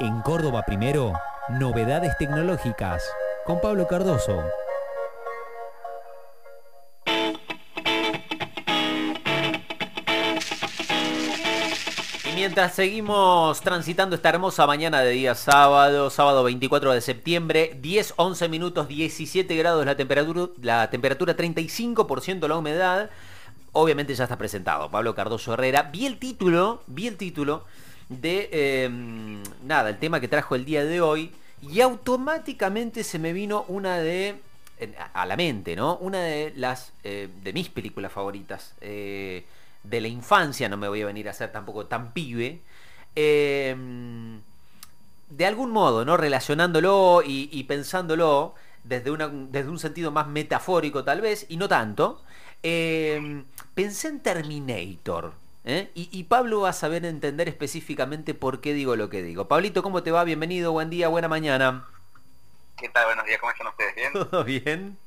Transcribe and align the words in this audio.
En 0.00 0.20
Córdoba 0.20 0.62
Primero, 0.64 1.12
novedades 1.48 2.16
tecnológicas 2.18 3.02
con 3.44 3.60
Pablo 3.60 3.88
Cardoso. 3.88 4.44
Y 12.24 12.36
mientras 12.36 12.76
seguimos 12.76 13.60
transitando 13.60 14.14
esta 14.14 14.28
hermosa 14.28 14.68
mañana 14.68 15.00
de 15.00 15.10
día 15.10 15.34
sábado, 15.34 16.10
sábado 16.10 16.44
24 16.44 16.92
de 16.92 17.00
septiembre, 17.00 17.76
10, 17.80 18.14
11 18.18 18.48
minutos, 18.48 18.86
17 18.86 19.56
grados 19.56 19.84
la 19.84 19.96
temperatura, 19.96 20.52
la 20.62 20.90
temperatura 20.90 21.36
35% 21.36 22.46
la 22.46 22.56
humedad. 22.56 23.10
Obviamente 23.72 24.14
ya 24.14 24.24
está 24.24 24.38
presentado 24.38 24.92
Pablo 24.92 25.16
Cardoso 25.16 25.54
Herrera. 25.54 25.90
Vi 25.92 26.06
el 26.06 26.20
título, 26.20 26.84
vi 26.86 27.08
el 27.08 27.16
título 27.16 27.64
de 28.08 28.48
eh, 28.52 28.90
nada, 29.64 29.90
el 29.90 29.98
tema 29.98 30.20
que 30.20 30.28
trajo 30.28 30.54
el 30.54 30.64
día 30.64 30.84
de 30.84 31.00
hoy 31.00 31.32
y 31.60 31.80
automáticamente 31.80 33.04
se 33.04 33.18
me 33.18 33.32
vino 33.32 33.64
una 33.68 33.98
de 33.98 34.36
a 35.12 35.26
la 35.26 35.36
mente, 35.36 35.74
¿no? 35.74 35.96
Una 35.96 36.20
de 36.22 36.52
las 36.54 36.92
eh, 37.02 37.28
de 37.42 37.52
mis 37.52 37.68
películas 37.68 38.12
favoritas 38.12 38.74
eh, 38.80 39.44
de 39.82 40.00
la 40.00 40.06
infancia, 40.06 40.68
no 40.68 40.76
me 40.76 40.88
voy 40.88 41.02
a 41.02 41.06
venir 41.06 41.28
a 41.28 41.32
ser 41.32 41.50
tampoco 41.50 41.86
tan 41.86 42.12
pibe. 42.12 42.60
de 43.14 44.40
algún 45.44 45.70
modo, 45.70 46.04
¿no? 46.04 46.16
Relacionándolo 46.16 47.22
y, 47.26 47.48
y 47.52 47.64
pensándolo 47.64 48.54
desde, 48.84 49.10
una, 49.10 49.28
desde 49.28 49.68
un 49.68 49.78
sentido 49.80 50.12
más 50.12 50.28
metafórico 50.28 51.02
tal 51.04 51.20
vez, 51.20 51.46
y 51.48 51.56
no 51.56 51.68
tanto, 51.68 52.22
pensé 52.62 54.08
en 54.08 54.20
Terminator. 54.20 55.32
¿Eh? 55.68 55.90
Y, 55.94 56.24
Pablo 56.24 56.62
va 56.62 56.70
a 56.70 56.72
saber 56.72 57.04
entender 57.04 57.48
específicamente 57.48 58.32
por 58.34 58.60
qué 58.60 58.72
digo 58.72 58.96
lo 58.96 59.10
que 59.10 59.22
digo. 59.22 59.48
Pablito, 59.48 59.82
¿cómo 59.82 60.02
te 60.02 60.10
va? 60.10 60.24
Bienvenido, 60.24 60.72
buen 60.72 60.88
día, 60.88 61.08
buena 61.08 61.28
mañana. 61.28 61.86
¿Qué 62.78 62.88
tal? 62.88 63.04
Buenos 63.04 63.26
días, 63.26 63.38
¿cómo 63.38 63.52
están 63.52 63.66
ustedes? 63.66 63.94
¿Bien? 63.94 64.12
¿Todo 64.12 64.44
bien? 64.44 64.98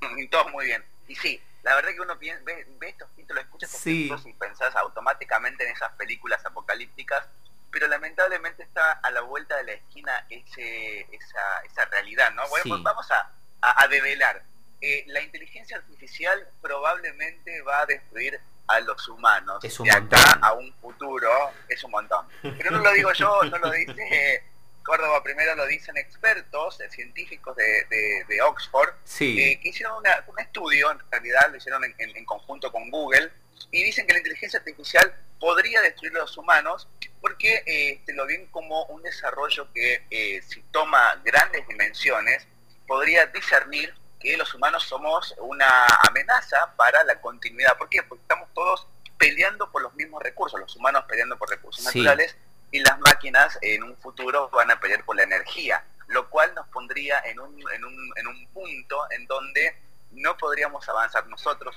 Todos 0.30 0.50
muy 0.50 0.64
bien. 0.64 0.82
Y 1.08 1.14
sí, 1.14 1.40
la 1.62 1.74
verdad 1.74 1.90
que 1.90 2.00
uno 2.00 2.16
ve, 2.16 2.66
ve 2.78 2.88
estos 2.88 3.10
títulos, 3.10 3.44
escucha 3.44 3.66
estos 3.66 3.82
títulos 3.82 4.26
y 4.26 4.32
pensás 4.32 4.74
automáticamente 4.76 5.66
en 5.66 5.72
esas 5.72 5.92
películas 5.92 6.44
apocalípticas, 6.46 7.26
pero 7.70 7.86
lamentablemente 7.86 8.62
está 8.62 8.92
a 8.92 9.10
la 9.10 9.20
vuelta 9.20 9.58
de 9.58 9.64
la 9.64 9.72
esquina 9.72 10.24
ese, 10.30 11.00
esa, 11.14 11.60
esa 11.70 11.84
realidad, 11.84 12.32
¿no? 12.32 12.48
Bueno, 12.48 12.64
pues 12.66 12.82
vamos 12.82 13.10
a, 13.10 13.30
a, 13.60 13.88
develar. 13.88 14.42
Eh, 14.80 15.04
la 15.08 15.20
inteligencia 15.20 15.76
artificial 15.76 16.48
probablemente 16.62 17.60
va 17.60 17.82
a 17.82 17.86
destruir 17.86 18.40
a 18.70 18.80
los 18.80 19.08
humanos. 19.08 19.64
Es 19.64 19.78
de 19.78 19.90
acá 19.90 20.38
a 20.40 20.52
un 20.52 20.72
futuro 20.74 21.30
es 21.68 21.82
un 21.84 21.90
montón. 21.90 22.26
Pero 22.42 22.70
no 22.70 22.78
lo 22.78 22.92
digo 22.92 23.12
yo, 23.12 23.40
no 23.44 23.58
lo 23.58 23.70
dice 23.70 24.44
Córdoba 24.82 25.22
primero, 25.22 25.54
lo 25.54 25.66
dicen 25.66 25.96
expertos, 25.96 26.80
eh, 26.80 26.90
científicos 26.90 27.54
de, 27.56 28.42
Oxford, 28.42 28.94
eh, 29.20 29.60
que 29.60 29.68
hicieron 29.68 29.98
un 29.98 30.40
estudio, 30.40 30.90
en 30.90 30.98
realidad 31.10 31.50
lo 31.50 31.56
hicieron 31.56 31.84
en, 31.84 32.24
conjunto 32.24 32.72
con 32.72 32.90
Google, 32.90 33.30
y 33.70 33.84
dicen 33.84 34.06
que 34.06 34.14
la 34.14 34.18
inteligencia 34.18 34.58
artificial 34.58 35.14
podría 35.38 35.80
destruir 35.82 36.16
a 36.16 36.20
los 36.20 36.36
humanos 36.36 36.88
porque 37.20 37.62
eh, 37.66 38.02
lo 38.14 38.26
ven 38.26 38.46
como 38.46 38.84
un 38.86 39.02
desarrollo 39.02 39.70
que 39.72 40.42
si 40.48 40.62
toma 40.72 41.20
grandes 41.24 41.66
dimensiones, 41.68 42.46
podría 42.86 43.26
discernir 43.26 43.94
que 44.20 44.36
los 44.36 44.54
humanos 44.54 44.84
somos 44.84 45.34
una 45.38 45.86
amenaza 46.08 46.74
para 46.76 47.02
la 47.04 47.20
continuidad. 47.20 47.76
¿Por 47.78 47.88
qué? 47.88 48.02
Porque 48.02 48.22
estamos 48.22 48.48
todos 48.54 48.86
peleando 49.18 49.70
por 49.70 49.82
los 49.82 49.94
mismos 49.94 50.22
recursos, 50.22 50.60
los 50.60 50.76
humanos 50.76 51.04
peleando 51.08 51.36
por 51.38 51.48
recursos 51.48 51.84
naturales 51.84 52.36
y 52.70 52.80
las 52.80 52.98
máquinas 53.00 53.58
en 53.62 53.82
un 53.82 53.96
futuro 53.96 54.48
van 54.50 54.70
a 54.70 54.78
pelear 54.78 55.04
por 55.04 55.16
la 55.16 55.24
energía, 55.24 55.84
lo 56.08 56.28
cual 56.28 56.54
nos 56.54 56.68
pondría 56.68 57.20
en 57.24 57.40
un, 57.40 57.54
en 57.72 57.84
un, 57.84 58.12
en 58.16 58.26
un 58.26 58.46
punto 58.48 59.10
en 59.10 59.26
donde 59.26 59.76
no 60.12 60.36
podríamos 60.36 60.88
avanzar 60.88 61.26
nosotros 61.26 61.76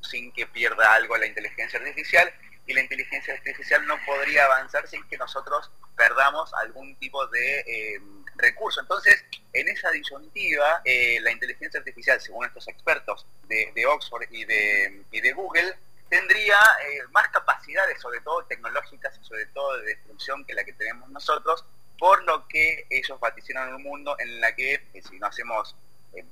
sin 0.00 0.32
que 0.32 0.46
pierda 0.46 0.94
algo 0.94 1.16
la 1.16 1.26
inteligencia 1.26 1.78
artificial 1.78 2.32
y 2.66 2.72
la 2.72 2.82
inteligencia 2.82 3.34
artificial 3.34 3.84
no 3.86 3.96
podría 4.06 4.44
avanzar 4.44 4.86
sin 4.86 5.06
que 5.08 5.18
nosotros 5.18 5.70
perdamos 5.96 6.52
algún 6.54 6.96
tipo 6.96 7.26
de 7.28 7.60
eh, 7.60 8.00
recurso. 8.40 8.80
Entonces, 8.80 9.24
en 9.52 9.68
esa 9.68 9.90
disyuntiva, 9.90 10.82
eh, 10.84 11.18
la 11.20 11.30
inteligencia 11.30 11.78
artificial, 11.78 12.20
según 12.20 12.46
estos 12.46 12.68
expertos 12.68 13.26
de, 13.48 13.86
Oxford 13.86 14.24
y 14.30 14.44
de, 14.44 15.02
y 15.10 15.20
de 15.20 15.32
Google, 15.32 15.76
tendría 16.08 16.58
eh, 16.88 17.00
más 17.10 17.28
capacidades, 17.28 18.00
sobre 18.00 18.20
todo 18.20 18.44
tecnológicas 18.44 19.18
y 19.20 19.24
sobre 19.24 19.46
todo 19.46 19.76
de 19.78 19.86
destrucción 19.86 20.44
que 20.44 20.54
la 20.54 20.64
que 20.64 20.72
tenemos 20.72 21.08
nosotros, 21.10 21.64
por 21.98 22.22
lo 22.24 22.46
que 22.48 22.86
ellos 22.90 23.18
vaticinan 23.20 23.74
un 23.74 23.82
mundo 23.82 24.16
en 24.18 24.40
la 24.40 24.54
que, 24.54 24.82
si 25.08 25.18
no 25.18 25.26
hacemos 25.26 25.76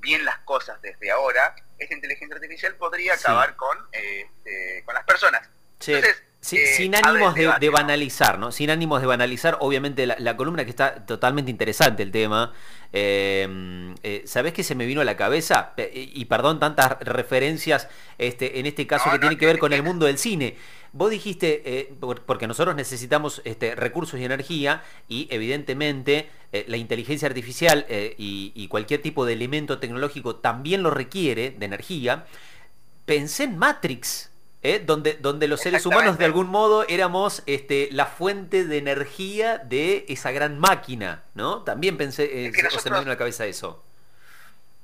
bien 0.01 0.25
las 0.25 0.39
cosas 0.39 0.81
desde 0.83 1.11
ahora, 1.11 1.55
esta 1.79 1.95
inteligencia 1.95 2.35
artificial 2.35 2.75
podría 2.75 3.15
acabar 3.15 3.55
con, 3.57 3.79
este, 3.93 4.83
con 4.85 4.95
las 4.95 5.05
personas. 5.05 5.49
Entonces, 5.81 6.23
eh, 6.53 6.67
sin 6.77 6.95
ánimos 6.95 7.35
de, 7.35 7.69
banalizar, 7.69 8.39
¿no? 8.39 8.53
Sin 8.53 8.71
ánimos 8.71 9.01
de 9.01 9.07
banalizar, 9.07 9.59
obviamente 9.61 10.07
la, 10.07 10.37
columna 10.37 10.65
que 10.65 10.71
está 10.71 11.05
totalmente 11.05 11.51
interesante 11.51 12.03
el 12.03 12.13
tema. 12.13 12.53
Eh, 12.93 13.95
eh, 14.03 14.23
¿Sabés 14.25 14.53
qué 14.53 14.63
se 14.63 14.75
me 14.75 14.87
vino 14.87 15.01
a 15.01 15.05
la 15.05 15.17
cabeza? 15.17 15.75
y 15.93 16.25
perdón 16.27 16.61
tantas 16.61 16.99
referencias 17.01 17.89
este, 18.19 18.61
en 18.61 18.67
este 18.67 18.87
caso 18.87 19.11
que 19.11 19.19
tiene 19.19 19.37
que 19.37 19.47
ver 19.47 19.59
con 19.59 19.73
el 19.73 19.83
mundo 19.83 20.07
del 20.07 20.19
cine. 20.19 20.57
Vos 20.93 21.11
dijiste, 21.11 21.91
porque 22.25 22.47
nosotros 22.47 22.75
necesitamos 22.75 23.43
este, 23.45 23.75
recursos 23.75 24.19
y 24.19 24.25
energía 24.25 24.83
y 25.07 25.29
evidentemente 25.31 26.31
la 26.67 26.77
inteligencia 26.79 27.29
artificial 27.29 27.85
y 27.89 28.69
cualquier 28.69 29.03
tipo 29.03 29.27
de 29.27 29.35
elemento 29.35 29.79
tecnológico 29.81 30.37
también 30.37 30.83
lo 30.83 30.91
requiere 30.91 31.51
de 31.51 31.67
energía. 31.67 32.27
Pensé 33.05 33.45
en 33.45 33.59
Matrix. 33.59 34.31
¿Eh? 34.63 34.83
donde, 34.85 35.15
donde 35.15 35.49
los 35.49 35.61
seres 35.61 35.87
humanos 35.87 36.19
de 36.19 36.25
algún 36.25 36.49
modo 36.49 36.87
éramos 36.89 37.43
este, 37.47 37.89
la 37.93 38.07
fuente 38.07 38.65
de 38.65 38.79
energía 38.79 39.59
de 39.59 40.05
esa 40.09 40.31
gran 40.33 40.59
máquina, 40.59 41.23
¿no? 41.35 41.63
También 41.63 41.97
pensé, 41.97 42.47
eh, 42.47 42.53
se 42.53 42.91
me 42.91 42.99
vino 42.99 43.11
a 43.11 43.15
la 43.15 43.19
cabeza 43.19 43.47
eso. 43.47 43.85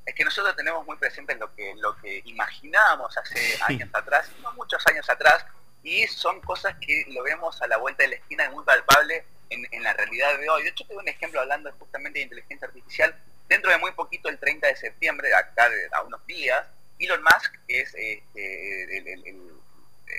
Es 0.07 0.15
que 0.15 0.25
nosotros 0.25 0.55
tenemos 0.55 0.87
muy 0.87 0.97
presente 0.97 1.35
lo 1.37 1.55
que, 1.55 1.75
lo 1.77 1.97
que 1.97 2.23
imaginábamos 2.27 3.17
hace 3.17 3.59
años 3.67 3.89
atrás, 3.93 4.31
no 4.43 4.53
muchos 4.53 4.87
años 4.87 5.09
atrás, 5.09 5.47
y 5.83 6.07
son 6.07 6.41
cosas 6.41 6.77
que 6.81 7.07
lo 7.09 7.23
vemos 7.23 7.61
a 7.63 7.67
la 7.67 7.79
vuelta 7.79 8.03
de 8.03 8.11
la 8.11 8.15
esquina, 8.17 8.51
muy 8.51 8.65
palpable 8.65 9.25
en, 9.51 9.67
en 9.71 9.83
la 9.83 9.95
realidad 9.95 10.39
de 10.39 10.49
hoy. 10.49 10.63
De 10.63 10.69
hecho, 10.71 10.85
tengo 10.87 11.01
un 11.01 11.09
ejemplo 11.09 11.41
hablando 11.41 11.73
justamente 11.79 12.19
de 12.19 12.25
inteligencia 12.25 12.67
artificial. 12.67 13.15
Dentro 13.49 13.71
de 13.71 13.79
muy 13.79 13.93
poquito, 13.93 14.29
el 14.29 14.39
30 14.39 14.67
de 14.67 14.77
septiembre, 14.77 15.35
acá 15.35 15.69
de, 15.69 15.89
a 15.93 16.03
unos 16.03 16.25
días, 16.27 16.67
Elon 16.99 17.23
Musk, 17.23 17.55
que 17.67 17.81
es 17.81 17.95
este, 17.95 18.99
el, 18.99 19.55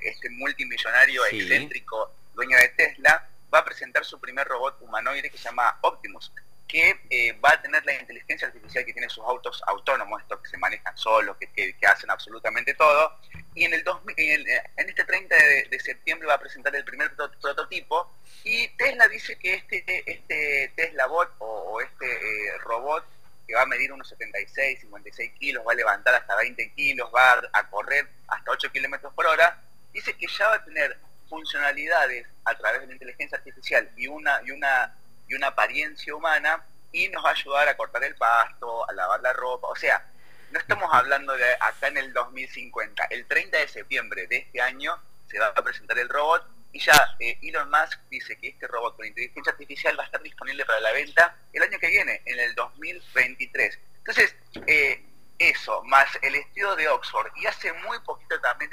este 0.03 0.29
multimillonario 0.29 1.25
excéntrico 1.25 2.11
dueño 2.33 2.57
de 2.57 2.69
Tesla, 2.69 3.27
va 3.53 3.59
a 3.59 3.65
presentar 3.65 4.03
su 4.05 4.19
primer 4.19 4.47
robot 4.47 4.77
humanoide 4.81 5.29
que 5.29 5.37
se 5.37 5.45
llama 5.45 5.77
Optimus, 5.81 6.31
que 6.67 6.99
eh, 7.09 7.33
va 7.43 7.51
a 7.51 7.61
tener 7.61 7.85
la 7.85 7.93
inteligencia 7.93 8.47
artificial 8.47 8.85
que 8.85 8.93
tiene 8.93 9.09
sus 9.09 9.23
autos 9.23 9.61
autónomos, 9.67 10.21
estos 10.21 10.41
que 10.41 10.49
se 10.49 10.57
manejan 10.57 10.97
solos, 10.97 11.37
que, 11.37 11.75
hacen 11.87 12.09
absolutamente 12.09 12.73
todo. 12.73 13.17
Y 13.53 13.63
en, 13.63 13.73
el, 13.73 13.83
eh, 14.17 14.63
en, 14.75 14.89
este 14.89 15.03
30 15.05 15.35
de, 15.69 15.79
septiembre 15.79 16.27
va 16.27 16.33
a 16.33 16.39
presentar 16.39 16.75
el 16.75 16.83
primer 16.83 17.11
prototipo 17.15 18.11
y 18.43 18.67
Tesla 18.69 19.07
dice 19.07 19.37
que 19.37 19.53
este, 19.53 20.11
este 20.11 20.73
Tesla 20.75 21.07
Bot 21.07 21.29
o, 21.39 21.79
este 21.81 22.05
eh, 22.05 22.57
robot 22.59 23.05
que 23.47 23.53
va 23.53 23.61
a 23.61 23.67
medir 23.67 23.93
unos 23.93 24.09
76, 24.09 24.81
56 24.81 25.31
kilos, 25.39 25.63
va 25.65 25.73
a 25.73 25.75
levantar 25.75 26.15
hasta 26.15 26.35
20 26.35 26.71
kilos, 26.71 27.09
va 27.13 27.41
a 27.53 27.69
correr 27.69 28.07
hasta 28.27 28.51
8 28.51 28.71
kilómetros 28.71 29.13
por 29.13 29.27
hora, 29.27 29.61
dice 29.95 30.13
que 30.13 30.27
ya 30.27 30.49
va 30.49 30.55
a 30.55 30.63
tener 30.63 30.97
funcionalidades 31.29 32.27
a 32.43 32.55
través 32.55 32.81
de 32.81 32.87
la 32.87 32.93
inteligencia 32.93 33.37
artificial 33.37 33.89
y 33.95 34.07
una, 34.07 34.41
y 34.45 34.51
una, 34.51 34.93
y 35.27 35.35
una 35.35 35.47
apariencia 35.47 36.13
humana 36.13 36.63
y 36.91 37.07
nos 37.09 37.23
va 37.23 37.29
a 37.29 37.33
ayudar 37.33 37.67
a 37.69 37.77
cortar 37.77 38.03
el 38.03 38.15
pasto, 38.15 38.87
a 38.89 38.93
lavar 38.93 39.21
la 39.21 39.33
ropa. 39.33 39.67
O 39.67 39.75
sea, 39.75 40.05
no 40.51 40.59
estamos 40.59 40.89
hablando 40.93 41.35
de 41.35 41.53
acá 41.53 41.87
en 41.87 41.97
el 41.97 42.13
2050. 42.13 43.05
El 43.05 43.25
30 43.25 43.57
de 43.57 43.67
septiembre 43.69 44.27
de 44.27 44.37
este 44.37 44.61
año 44.61 45.01
se 45.29 45.39
va 45.39 45.47
a 45.47 45.63
presentar 45.63 45.97
el 45.97 46.09
robot 46.09 46.45
y 46.73 46.79
ya 46.79 47.15
eh, 47.19 47.39
Elon 47.41 47.69
Musk 47.69 47.99
dice 48.09 48.37
que 48.37 48.49
este 48.49 48.67
robot 48.67 48.97
con 48.97 49.05
inteligencia 49.05 49.53
artificial 49.53 49.97
va 49.97 50.03
a 50.03 50.07
estar 50.07 50.21
disponible 50.21 50.65
para 50.65 50.81
la 50.81 50.91
venta 50.91 51.37
el 51.53 51.63
año 51.63 51.79
que 51.79 51.87
viene, 51.87 52.21
en 52.25 52.37
el 52.37 52.53
2023. 52.53 53.79
Entonces, 53.99 54.35
eh, 54.67 55.01
eso, 55.39 55.81
más 55.85 56.07
el 56.21 56.35
estudio 56.35 56.75
de 56.75 56.89
Oxford, 56.89 57.31
y 57.37 57.45
hace 57.45 57.71
muy 57.73 57.97
poquito 57.99 58.39
también 58.41 58.71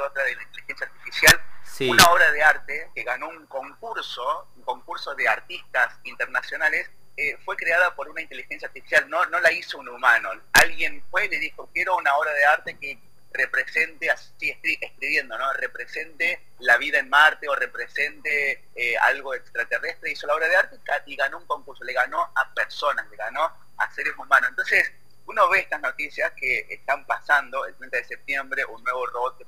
otra 0.00 0.24
de 0.24 0.36
la 0.36 0.42
inteligencia 0.42 0.86
artificial, 0.86 1.40
una 1.80 2.04
obra 2.10 2.30
de 2.32 2.42
arte 2.42 2.90
que 2.94 3.02
ganó 3.02 3.28
un 3.28 3.46
concurso, 3.46 4.48
un 4.56 4.62
concurso 4.62 5.14
de 5.14 5.28
artistas 5.28 5.94
internacionales, 6.04 6.90
eh, 7.16 7.36
fue 7.44 7.56
creada 7.56 7.94
por 7.94 8.08
una 8.08 8.22
inteligencia 8.22 8.68
artificial, 8.68 9.08
no, 9.08 9.24
no 9.26 9.40
la 9.40 9.52
hizo 9.52 9.78
un 9.78 9.88
humano. 9.88 10.30
Alguien 10.52 11.04
fue 11.10 11.26
y 11.26 11.28
le 11.28 11.38
dijo, 11.38 11.68
quiero 11.72 11.96
una 11.96 12.14
obra 12.16 12.32
de 12.32 12.44
arte 12.44 12.78
que 12.78 12.98
represente, 13.32 14.10
así 14.10 14.56
escribiendo, 14.80 15.36
¿no? 15.38 15.52
Represente 15.54 16.40
la 16.58 16.76
vida 16.76 16.98
en 16.98 17.08
Marte 17.08 17.48
o 17.48 17.54
represente 17.54 18.64
eh, 18.74 18.96
algo 18.98 19.34
extraterrestre, 19.34 20.12
hizo 20.12 20.26
la 20.26 20.34
obra 20.34 20.48
de 20.48 20.56
arte 20.56 20.78
y 21.06 21.16
ganó 21.16 21.38
un 21.38 21.46
concurso, 21.46 21.84
le 21.84 21.92
ganó 21.92 22.22
a 22.22 22.54
personas, 22.54 23.08
le 23.10 23.16
ganó 23.16 23.50
a 23.76 23.90
seres 23.92 24.14
humanos. 24.18 24.50
Entonces, 24.50 24.92
uno 25.26 25.48
ve 25.48 25.60
estas 25.60 25.80
noticias 25.80 26.32
que 26.32 26.66
están 26.68 27.06
pasando 27.06 27.64
el 27.66 27.74
30 27.76 27.96
de 27.96 28.04
septiembre, 28.04 28.64
un 28.64 28.82
nuevo 28.84 29.06
robot 29.06 29.38
que 29.38 29.44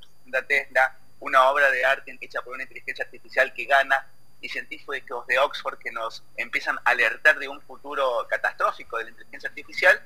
una 1.21 1.51
obra 1.51 1.71
de 1.71 1.85
arte 1.85 2.17
hecha 2.21 2.43
por 2.43 2.55
una 2.55 2.63
inteligencia 2.63 3.05
artificial 3.05 3.53
que 3.55 3.65
gana 3.65 4.07
y 4.41 4.49
científicos 4.49 5.27
de 5.27 5.39
Oxford 5.39 5.79
que 5.79 5.91
nos 5.91 6.23
empiezan 6.37 6.77
a 6.85 6.91
alertar 6.91 7.39
de 7.39 7.49
un 7.49 7.61
futuro 7.63 8.27
catastrófico 8.29 8.99
de 8.99 9.05
la 9.05 9.11
inteligencia 9.11 9.49
artificial, 9.49 10.01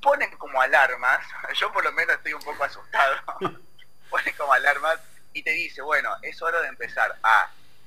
ponen 0.00 0.30
como 0.36 0.60
alarmas, 0.60 1.24
yo 1.60 1.72
por 1.72 1.84
lo 1.84 1.92
menos 1.92 2.16
estoy 2.16 2.32
un 2.32 2.42
poco 2.42 2.64
asustado, 2.64 3.16
ponen 4.10 4.34
como 4.36 4.52
alarmas 4.52 4.98
y 5.34 5.42
te 5.42 5.50
dice, 5.50 5.82
bueno, 5.82 6.10
es 6.22 6.40
hora 6.40 6.60
de 6.62 6.68
empezar 6.68 7.16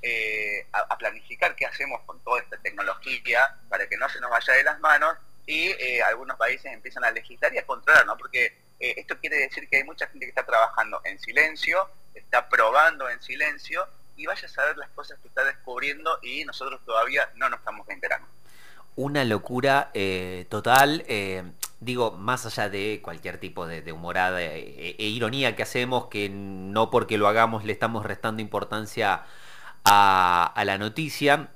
eh, 0.02 0.68
a, 0.72 0.80
a, 0.80 0.98
planificar 0.98 1.56
qué 1.56 1.66
hacemos 1.66 2.02
con 2.06 2.20
toda 2.24 2.42
esta 2.42 2.58
tecnología 2.58 3.56
para 3.70 3.88
que 3.88 3.98
no 3.98 4.08
se 4.10 4.20
nos 4.20 4.30
vaya 4.30 4.54
de 4.54 4.64
las 4.64 4.80
manos 4.80 5.18
y 5.46 5.68
eh, 5.68 6.02
algunos 6.02 6.38
países 6.38 6.72
empiezan 6.72 7.04
a 7.04 7.12
legislar 7.12 7.54
y 7.54 7.60
a 7.60 7.66
controlar, 7.66 8.06
¿no? 8.06 8.18
Porque 8.18 8.56
eh, 8.80 8.96
esto 8.98 9.18
quiere 9.20 9.38
decir 9.38 9.68
que 9.70 9.78
hay 9.78 9.84
mucha 9.84 10.08
gente 10.08 10.26
que 10.26 10.30
está 10.30 10.46
trabajando 10.46 11.02
en 11.04 11.20
silencio, 11.20 11.90
está 12.14 12.50
probando 12.50 13.10
en 13.10 13.22
silencio 13.22 13.86
y 14.16 14.26
vaya 14.26 14.46
a 14.46 14.50
saber 14.50 14.78
las 14.78 14.90
cosas 14.90 15.20
que 15.22 15.28
está 15.28 15.44
descubriendo 15.44 16.20
y 16.22 16.46
nosotros 16.46 16.82
todavía 16.86 17.30
no 17.36 17.50
nos 17.50 17.60
estamos 17.60 17.88
enterando. 17.90 18.28
Una 18.96 19.26
locura 19.26 19.92
eh, 19.94 20.46
total, 20.50 21.06
digo, 21.82 22.12
más 22.12 22.46
allá 22.46 22.70
de 22.70 23.02
cualquier 23.04 23.38
tipo 23.40 23.68
de, 23.68 23.92
humorada 23.92 24.42
e, 24.42 24.96
ironía 24.98 25.56
que 25.56 25.64
hacemos, 25.64 26.08
que 26.08 26.30
no 26.30 26.90
porque 26.90 27.18
lo 27.18 27.28
hagamos 27.28 27.66
le 27.66 27.74
estamos 27.74 28.06
restando 28.06 28.42
importancia 28.42 29.24
a 29.84 30.64
la 30.66 30.78
noticia, 30.78 31.50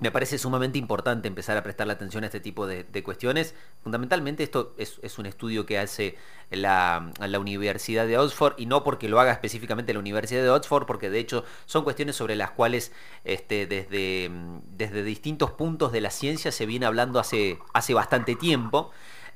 me 0.00 0.10
parece 0.10 0.38
sumamente 0.38 0.76
importante 0.76 1.28
empezar 1.28 1.56
a 1.56 1.62
prestar 1.62 1.86
la 1.86 1.92
atención 1.92 2.24
a 2.24 2.26
este 2.26 2.40
tipo 2.40 2.66
de, 2.66 2.84
cuestiones. 3.04 3.54
Fundamentalmente 3.82 4.42
esto 4.42 4.74
es, 4.76 5.18
un 5.18 5.26
estudio 5.26 5.66
que 5.66 5.78
hace 5.78 6.16
la, 6.50 7.12
la, 7.20 7.38
Universidad 7.38 8.06
de 8.06 8.18
Oxford 8.18 8.54
y 8.56 8.66
no 8.66 8.82
porque 8.82 9.08
lo 9.08 9.20
haga 9.20 9.32
específicamente 9.32 9.92
la 9.92 10.00
Universidad 10.00 10.42
de 10.42 10.50
Oxford, 10.50 10.86
porque 10.86 11.10
de 11.10 11.20
hecho 11.20 11.44
son 11.66 11.84
cuestiones 11.84 12.16
sobre 12.16 12.34
las 12.34 12.50
cuales 12.50 12.92
este, 13.24 13.66
desde, 13.66 14.30
desde 14.76 15.04
distintos 15.04 15.52
puntos 15.52 15.92
de 15.92 16.00
la 16.00 16.10
ciencia 16.10 16.50
se 16.50 16.66
viene 16.66 16.86
hablando 16.86 17.20
hace, 17.20 17.58
hace 17.72 17.94
bastante 17.94 18.34
tiempo. 18.34 18.90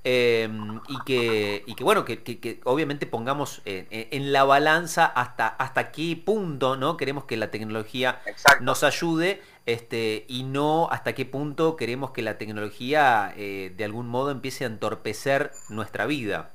Em, 0.05 0.81
y, 0.89 0.97
que, 1.05 1.65
y 1.67 1.75
que 1.75 1.83
bueno, 1.85 2.05
que, 2.05 2.61
obviamente 2.65 3.05
pongamos 3.05 3.63
en, 3.65 4.33
la 4.33 4.45
balanza 4.45 5.05
hasta, 5.05 5.49
hasta 5.49 5.91
qué 5.91 6.17
punto 6.25 6.77
¿no? 6.77 6.97
queremos 6.97 7.25
que 7.25 7.37
la 7.37 7.51
tecnología 7.51 8.21
nos 8.61 8.85
ayude 8.85 9.43
este, 9.69 10.25
y 10.29 10.45
no 10.45 10.89
hasta 10.91 11.13
qué 11.13 11.27
punto 11.27 11.77
queremos 11.77 12.13
que 12.13 12.23
la 12.23 12.39
tecnología 12.39 13.35
eh, 13.37 13.71
de 13.77 13.85
algún 13.85 14.09
modo 14.09 14.31
empiece 14.31 14.65
a 14.65 14.67
entorpecer 14.67 15.53
nuestra 15.69 16.07
vida. 16.07 16.51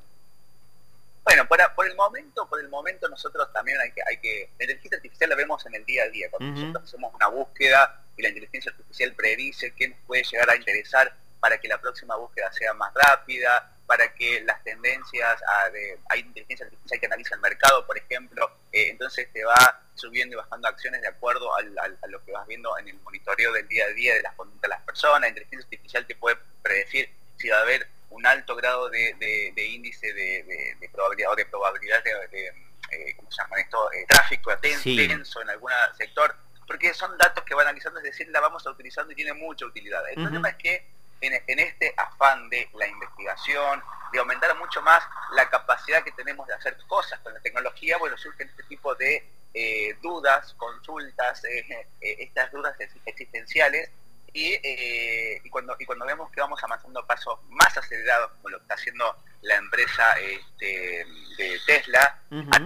Bueno, 1.23 1.47
por, 1.47 1.59
por, 1.75 1.85
el 1.85 1.95
momento, 1.95 2.47
por 2.49 2.59
el 2.59 2.69
momento 2.69 3.07
nosotros 3.07 3.53
también 3.53 3.77
hay 3.79 3.91
que, 3.91 4.01
hay 4.09 4.17
que, 4.17 4.49
la 4.57 4.63
inteligencia 4.63 4.97
artificial 4.97 5.29
la 5.29 5.35
vemos 5.35 5.63
en 5.67 5.75
el 5.75 5.85
día 5.85 6.05
a 6.05 6.09
día, 6.09 6.27
cuando 6.31 6.59
nosotros 6.59 6.83
hacemos 6.85 7.13
una 7.13 7.27
búsqueda 7.27 8.01
y 8.17 8.23
la 8.23 8.29
inteligencia 8.29 8.71
artificial 8.71 9.13
predice 9.13 9.75
qué 9.77 9.89
nos 9.89 9.99
puede 10.07 10.23
llegar 10.23 10.49
a 10.49 10.55
interesar 10.55 11.13
para 11.39 11.59
que 11.59 11.67
la 11.67 11.79
próxima 11.79 12.15
búsqueda 12.15 12.51
sea 12.51 12.73
más 12.73 12.95
rápida, 12.95 13.72
para 13.93 14.11
que 14.15 14.41
las 14.41 14.63
tendencias, 14.63 15.39
a 15.43 15.69
de, 15.69 15.99
hay 16.09 16.21
inteligencia 16.21 16.65
artificial 16.65 16.99
que 16.99 17.05
analiza 17.05 17.35
el 17.35 17.41
mercado, 17.41 17.85
por 17.85 17.95
ejemplo, 17.95 18.49
eh, 18.71 18.87
entonces 18.89 19.31
te 19.31 19.45
va 19.45 19.83
subiendo 19.93 20.33
y 20.33 20.37
bajando 20.37 20.67
acciones 20.67 20.99
de 21.01 21.07
acuerdo 21.09 21.55
al, 21.55 21.77
a 21.77 22.07
lo 22.07 22.25
que 22.25 22.31
vas 22.31 22.47
viendo 22.47 22.75
en 22.79 22.87
el 22.87 22.99
monitoreo 23.01 23.53
del 23.53 23.67
día 23.67 23.85
a 23.85 23.89
día 23.89 24.15
de 24.15 24.23
las 24.23 24.33
conductas 24.33 24.63
de 24.63 24.67
las 24.69 24.81
personas, 24.81 25.21
la 25.21 25.27
inteligencia 25.27 25.63
artificial 25.63 26.07
te 26.07 26.15
puede 26.15 26.37
predecir 26.63 27.07
si 27.37 27.49
va 27.49 27.59
a 27.59 27.61
haber 27.61 27.87
un 28.09 28.25
alto 28.25 28.55
grado 28.55 28.89
de, 28.89 29.53
índice 29.55 30.11
de, 30.11 30.89
probabilidad 30.91 31.31
o 31.31 31.35
de 31.35 31.45
probabilidad 31.45 32.03
de, 32.03 32.47
eh, 32.89 33.15
¿cómo 33.15 33.31
se 33.31 33.43
llama 33.43 33.59
esto? 33.59 33.93
Eh, 33.93 34.05
tráfico 34.07 34.57
tenso 34.57 35.39
en 35.39 35.49
algún 35.51 35.71
sector, 35.95 36.35
porque 36.65 36.95
son 36.95 37.15
datos 37.19 37.43
que 37.43 37.53
va 37.53 37.61
analizando, 37.61 37.99
es 37.99 38.05
decir, 38.05 38.27
la 38.29 38.39
vamos 38.39 38.65
a 38.65 38.71
utilizando 38.71 39.13
y 39.13 39.15
tiene 39.15 39.33
mucha 39.33 39.67
utilidad. 39.67 40.01
El 40.09 40.15
problema 40.15 40.49
es 40.49 40.55
que 40.55 40.92
en, 41.23 41.59
este 41.59 41.93
afán 41.97 42.49
de 42.49 42.69
la 42.73 42.87
investigación, 42.87 43.81
de 44.11 44.19
aumentar 44.19 44.57
mucho 44.57 44.81
más 44.81 45.03
la 45.33 45.49
capacidad 45.49 46.03
que 46.03 46.11
tenemos 46.11 46.47
de 46.47 46.53
hacer 46.53 46.77
cosas 46.87 47.19
con 47.21 47.33
la 47.33 47.39
tecnología, 47.39 47.97
bueno, 47.97 48.17
surgen 48.17 48.49
este 48.49 48.63
tipo 48.63 48.93
de 48.95 49.25
eh, 49.53 49.95
dudas, 50.01 50.53
consultas, 50.57 51.43
eh, 51.45 51.87
eh, 52.01 52.15
estas 52.19 52.51
dudas 52.51 52.75
existenciales, 53.05 53.89
y, 54.35 55.47
cuando, 55.51 55.75
y 55.77 55.85
cuando 55.85 56.07
vemos 56.07 56.31
que 56.31 56.41
vamos 56.41 56.61
avanzando 56.63 57.01
a 57.01 57.05
pasos 57.05 57.39
más 57.49 57.77
acelerados, 57.77 58.31
como 58.31 58.49
lo 58.49 58.57
está 58.57 58.73
haciendo 58.73 59.15
la 59.41 59.57
empresa 59.57 60.11
este, 60.19 61.05
de 61.37 61.59
Tesla, 61.67 62.19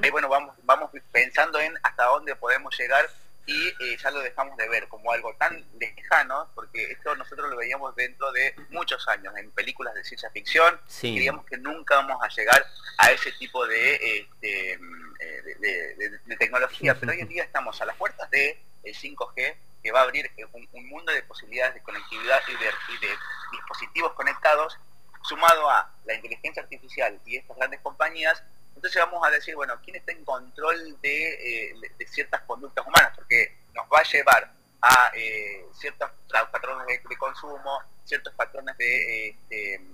bueno, 0.09 0.29
vamos, 0.29 0.55
vamos 0.63 0.89
pensando 1.11 1.59
en 1.59 1.73
hasta 1.83 2.05
dónde 2.05 2.37
podemos 2.37 2.73
llegar 2.79 3.09
y 3.47 3.67
eh, 3.79 3.97
ya 3.97 4.11
lo 4.11 4.19
dejamos 4.19 4.57
de 4.57 4.67
ver 4.67 4.89
como 4.89 5.11
algo 5.11 5.33
tan 5.35 5.65
lejano, 5.79 6.51
porque 6.53 6.91
esto 6.91 7.15
nosotros 7.15 7.49
lo 7.49 7.55
veíamos 7.55 7.95
dentro 7.95 8.29
de 8.33 8.53
muchos 8.69 9.07
años, 9.07 9.33
en 9.37 9.49
películas 9.51 9.93
de 9.95 10.03
ciencia 10.03 10.29
ficción, 10.31 10.77
y 11.01 11.15
creíamos 11.15 11.45
que 11.45 11.57
nunca 11.57 11.95
vamos 11.95 12.21
a 12.21 12.27
llegar 12.27 12.65
a 12.97 13.11
ese 13.11 13.31
tipo 13.33 13.65
de, 13.65 13.95
este, 13.95 14.73
eh, 14.73 16.19
de, 16.25 16.35
tecnología, 16.37 16.93
pero 16.99 17.13
hoy 17.13 17.21
en 17.21 17.29
día 17.29 17.43
estamos 17.43 17.81
a 17.81 17.85
las 17.85 17.95
puertas 17.95 18.29
del 18.29 18.57
5G, 18.83 19.55
que 19.81 19.91
va 19.93 20.01
a 20.01 20.03
abrir 20.03 20.29
un, 20.51 20.89
mundo 20.89 21.13
de 21.13 21.23
posibilidades 21.23 21.75
de 21.75 21.81
conectividad 21.83 22.41
y 22.49 22.51
de 22.51 23.09
dispositivos 23.53 24.11
conectados, 24.13 24.77
sumado 25.23 25.69
a 25.69 25.89
la 26.05 26.13
inteligencia 26.15 26.63
artificial 26.63 27.19
y 27.25 27.37
estas 27.37 27.55
grandes 27.55 27.79
compañías, 27.79 28.43
entonces 28.77 29.01
vamos 29.01 29.27
a 29.27 29.31
decir, 29.31 29.55
bueno, 29.55 29.73
¿quién 29.83 29.95
está 29.95 30.11
en 30.11 30.23
control 30.23 31.01
de, 31.01 31.71
eh, 31.71 32.05
ciertas 32.05 32.41
conductas 32.41 32.85
humanas? 32.85 33.11
Porque 33.15 33.57
nos 33.73 33.87
va 33.87 33.99
a 33.99 34.03
llevar 34.03 34.51
a 34.83 35.11
eh, 35.15 35.65
ciertos 35.73 36.11
patrones 36.29 36.85
de, 36.85 37.17
consumo, 37.17 37.79
ciertos 38.05 38.31
patrones 38.35 38.77
de, 38.77 39.35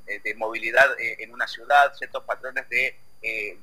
este, 0.05 0.35
movilidad 0.35 0.99
eh, 0.99 1.15
en 1.19 1.33
una 1.33 1.47
ciudad, 1.47 1.93
ciertos 1.95 2.25
patrones 2.25 2.67
de 2.67 2.99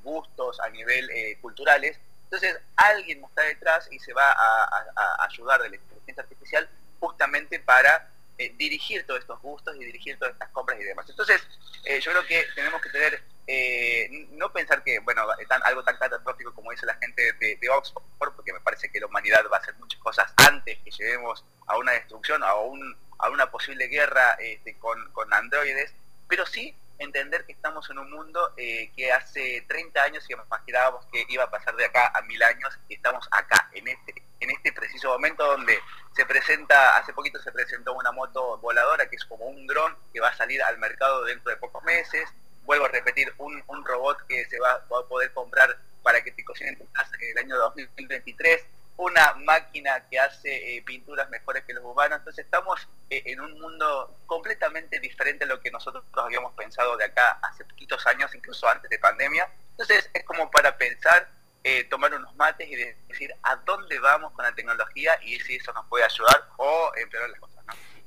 gustos 0.03 0.59
a 0.61 0.71
nivel 0.71 1.07
culturales. 1.43 1.99
Entonces 2.25 2.57
alguien 2.77 3.23
está 3.23 3.43
detrás 3.43 3.89
y 3.93 3.99
se 3.99 4.15
va 4.15 4.33
a, 4.33 5.25
ayudar 5.27 5.61
de 5.61 5.69
la 5.69 5.77
inteligencia 5.77 6.23
artificial 6.23 6.67
justamente 6.99 7.61
para 7.61 8.09
dirigir 8.57 9.07
todos 9.07 9.21
estos 9.21 9.39
gustos 9.43 9.77
y 9.77 9.85
dirigir 9.85 10.19
todas 10.19 10.33
estas 10.33 10.49
compras 10.49 10.81
y 10.81 10.85
demás. 10.85 11.07
Entonces, 11.11 11.43
yo 11.85 12.11
creo 12.11 12.27
que 12.27 12.47
tenemos 12.55 12.81
que 12.81 12.89
tener 12.89 13.23
eh, 13.53 14.29
no 14.31 14.53
pensar 14.53 14.85
que, 14.85 15.01
bueno, 15.01 15.27
tan, 15.49 15.61
algo 15.65 15.83
tan 15.83 15.97
catastrófico 15.97 16.55
como 16.55 16.71
dice 16.71 16.87
la 16.87 16.95
gente 16.95 17.33
de, 17.33 17.69
Oxford, 17.69 18.05
porque 18.17 18.53
me 18.53 18.61
parece 18.61 18.89
que 18.93 19.01
la 19.01 19.07
humanidad 19.07 19.45
va 19.53 19.57
a 19.57 19.61
hacer 19.61 19.75
muchas 19.75 20.01
cosas 20.01 20.33
antes 20.49 20.79
que 20.79 20.91
lleguemos 20.93 21.45
a 21.67 21.77
una 21.77 21.91
destrucción, 21.91 22.45
a, 22.45 22.51
a 22.51 23.29
una 23.29 23.51
posible 23.51 23.89
guerra 23.89 24.37
este, 24.39 24.79
con, 24.79 25.01
androides, 25.33 25.93
pero 26.29 26.47
sí 26.47 26.77
entender 26.99 27.45
que 27.45 27.53
estamos 27.53 27.91
en 27.91 27.99
un 27.99 28.11
mundo 28.13 28.53
eh, 28.57 28.93
que 28.95 29.11
hace 29.11 29.65
30 29.67 30.01
años 30.01 30.31
imaginábamos 30.31 31.05
que 31.07 31.27
iba 31.29 31.43
a 31.43 31.51
pasar 31.51 31.75
de 31.75 31.87
acá 31.87 32.13
a 32.15 32.23
mil 32.23 32.41
años 32.45 32.79
estamos 32.89 33.27
acá, 33.33 33.69
en 33.73 33.89
este, 33.89 34.15
en 34.39 34.51
este 34.51 34.73
preciso 34.73 35.09
momento 35.09 35.45
donde 35.45 35.77
se 36.15 36.25
presenta, 36.25 36.99
hace 36.99 37.13
poquito 37.13 37.41
se 37.41 37.51
presentó 37.51 37.95
una 37.95 38.13
moto 38.13 38.59
voladora 38.59 39.09
que 39.09 39.17
es 39.17 39.25
como 39.25 39.47
un 39.47 39.67
dron 39.67 39.97
que 40.13 40.21
va 40.21 40.29
a 40.29 40.37
salir 40.37 40.63
al 40.63 40.79
mercado 40.79 41.25
dentro 41.25 41.51
de 41.51 41.57
pocos 41.57 41.83
meses, 41.83 42.29
vuelvo 42.65 42.87
a 42.87 42.89
repetir, 42.89 43.33
un, 43.39 43.63
robot 43.85 44.19
que 44.29 44.45
se 44.47 44.59
va, 44.61 44.73
a 44.73 45.09
poder 45.09 45.33
comprar 45.33 45.77
para 46.03 46.23
que 46.23 46.31
te 46.31 46.45
cocinen 46.45 46.79
tu 46.79 46.91
casa 46.93 47.11
en 47.21 47.31
el 47.31 47.39
año 47.39 47.57
2023, 47.57 48.65
una 48.97 49.35
máquina 49.35 50.07
que 50.09 50.19
hace 50.19 50.77
eh, 50.77 50.83
pinturas 50.83 51.29
mejores 51.31 51.65
que 51.65 51.73
los 51.73 51.85
humanos. 51.85 52.19
Entonces 52.19 52.45
estamos 52.45 52.87
eh, 53.09 53.23
en 53.27 53.41
un 53.41 53.59
mundo 53.59 54.15
completamente 54.27 55.01
diferente 55.01 55.45
a 55.45 55.47
lo 55.47 55.61
que 55.61 55.71
nosotros 55.71 56.05
habíamos 56.13 56.53
pensado 56.55 56.97
de 56.97 57.05
acá 57.05 57.39
hace 57.43 57.65
poquitos 57.65 58.07
años, 58.07 58.35
incluso 58.35 58.69
antes 58.69 58.91
de 58.91 58.99
pandemia. 58.99 59.49
Entonces 59.71 60.11
es 60.13 60.25
como 60.25 60.51
para 60.51 60.77
pensar, 60.77 61.29
eh, 61.65 61.85
tomar 61.85 62.15
unos 62.15 62.35
mates 62.37 62.69
y 62.69 62.77
decir 62.77 63.35
a 63.43 63.57
dónde 63.57 63.99
vamos 63.99 64.33
con 64.33 64.45
la 64.45 64.55
tecnología 64.55 65.19
y 65.23 65.39
si 65.41 65.57
eso 65.57 65.73
nos 65.73 65.87
puede 65.89 66.05
ayudar 66.05 66.49
o 66.57 66.93
empeorar 66.97 67.31
las 67.31 67.41
cosas 67.41 67.60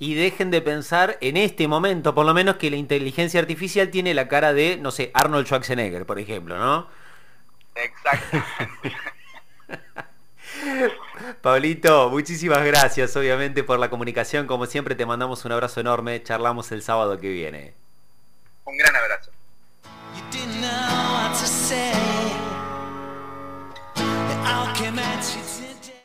y 0.04 0.16
dejen 0.16 0.52
de 0.52 0.62
pensar 0.62 1.18
en 1.22 1.38
este 1.38 1.70
momento, 1.70 2.14
por 2.14 2.26
lo 2.26 2.34
menos, 2.34 2.58
que 2.58 2.70
la 2.70 2.76
inteligencia 2.76 3.40
artificial 3.40 3.90
tiene 3.90 4.14
la 4.14 4.28
cara 4.28 4.52
de, 4.52 4.76
no 4.76 4.92
sé, 4.92 5.12
Arnold 5.14 5.46
Schwarzenegger, 5.46 6.06
por 6.06 6.20
ejemplo, 6.20 6.58
¿no? 6.58 6.90
Exacto. 7.74 8.38
Pablito, 11.42 12.10
muchísimas 12.10 12.66
gracias, 12.66 13.16
obviamente, 13.16 13.64
por 13.64 13.80
la 13.80 13.90
comunicación. 13.90 14.46
Como 14.46 14.66
siempre, 14.66 14.96
te 14.96 15.06
mandamos 15.06 15.46
un 15.46 15.54
abrazo 15.54 15.80
enorme. 15.80 16.22
Charlamos 16.22 16.74
el 16.74 16.82
sábado 16.82 17.18
que 17.18 17.30
viene. 17.30 17.74
Un 18.66 18.78
gran 18.78 18.94
abrazo. 18.94 19.13